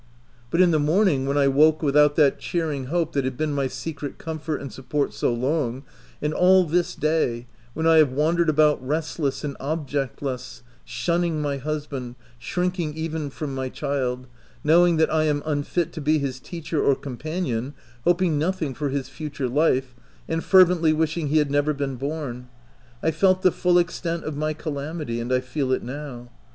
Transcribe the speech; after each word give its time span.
But 0.49 0.61
in 0.61 0.71
the 0.71 0.77
OF 0.77 0.81
WILDFELL 0.85 0.95
HALL. 0.95 1.03
67 1.13 1.17
morning, 1.19 1.27
when 1.27 1.37
I 1.43 1.47
woke 1.47 1.83
without 1.83 2.15
that 2.15 2.39
cheering 2.39 2.85
hope 2.85 3.11
that 3.13 3.23
had 3.23 3.37
been 3.37 3.53
my 3.53 3.67
secret 3.67 4.17
comfort 4.17 4.59
and 4.59 4.73
sup 4.73 4.89
port 4.89 5.13
so 5.13 5.31
long, 5.31 5.83
and 6.23 6.33
all 6.33 6.63
this 6.63 6.95
day, 6.95 7.45
when 7.75 7.85
I 7.85 7.97
have 7.97 8.11
wandered 8.11 8.49
about 8.49 8.83
restless 8.83 9.43
and 9.43 9.55
objectless, 9.59 10.63
shun 10.83 11.21
ning 11.21 11.39
my 11.39 11.57
husband, 11.57 12.15
shrinking 12.39 12.95
even 12.95 13.29
from 13.29 13.53
my 13.53 13.69
child— 13.69 14.25
knowing 14.63 14.97
that 14.97 15.13
I 15.13 15.25
am 15.25 15.43
unfit 15.45 15.93
to 15.93 16.01
be 16.01 16.17
his 16.17 16.39
teacher 16.39 16.81
or 16.81 16.95
companion, 16.95 17.75
hoping 18.03 18.39
nothing 18.39 18.73
for 18.73 18.89
his 18.89 19.07
future 19.07 19.47
life, 19.47 19.93
and 20.27 20.43
fervently 20.43 20.93
wishing 20.93 21.27
he 21.27 21.37
had 21.37 21.51
never 21.51 21.75
been 21.75 21.95
born— 21.97 22.49
I 23.03 23.11
felt 23.11 23.43
the 23.43 23.51
full 23.51 23.77
extent 23.77 24.23
of 24.23 24.35
my 24.35 24.55
calamity— 24.55 25.19
and 25.19 25.31
I 25.31 25.41
feel 25.41 25.71
it 25.71 25.83
now. 25.83 26.29